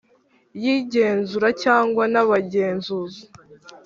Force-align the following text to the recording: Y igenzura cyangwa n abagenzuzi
Y 0.63 0.65
igenzura 0.77 1.49
cyangwa 1.63 2.03
n 2.13 2.15
abagenzuzi 2.23 3.23